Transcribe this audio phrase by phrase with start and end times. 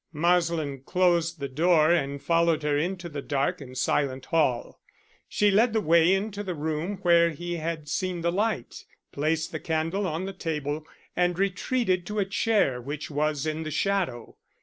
[0.11, 4.79] Marsland closed the door and followed her into the dark and silent hall.
[5.29, 9.59] She led the way into the room where he had seen the light, placed the
[9.59, 14.37] candle on the table, and retreated to a chair which was in the shadow.